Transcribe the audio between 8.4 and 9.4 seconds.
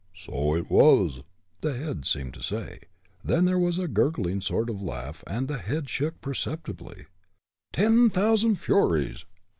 furies!"